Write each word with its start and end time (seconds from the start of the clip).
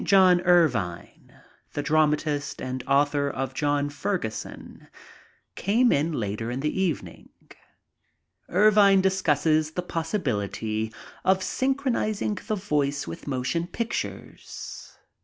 John 0.03 0.41
Ervine, 0.43 1.31
the 1.73 1.83
dramatist 1.83 2.59
and 2.59 2.83
author 2.87 3.29
of 3.29 3.53
John 3.53 3.87
Ferguson, 3.91 4.87
came 5.53 5.91
in 5.91 6.11
later 6.11 6.49
in 6.49 6.61
the 6.61 6.81
evening. 6.81 7.29
Ervine 8.49 9.01
discusses 9.03 9.69
the 9.73 9.83
possibility 9.83 10.91
of 11.23 11.43
synchronizing 11.43 12.39
the 12.47 12.55
voice 12.55 13.05
with 13.05 13.27
motion 13.27 13.67
pictures. 13.67 14.97